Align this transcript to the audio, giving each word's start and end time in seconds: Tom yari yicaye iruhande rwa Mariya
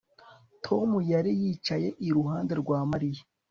Tom 0.65 0.89
yari 1.11 1.31
yicaye 1.41 1.87
iruhande 2.07 2.53
rwa 2.61 2.79
Mariya 2.91 3.21